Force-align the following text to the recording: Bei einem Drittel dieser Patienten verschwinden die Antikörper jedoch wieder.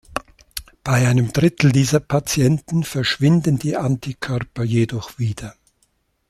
Bei 0.83 1.07
einem 1.07 1.31
Drittel 1.31 1.71
dieser 1.71 1.99
Patienten 1.99 2.83
verschwinden 2.83 3.59
die 3.59 3.77
Antikörper 3.77 4.63
jedoch 4.63 5.19
wieder. 5.19 5.53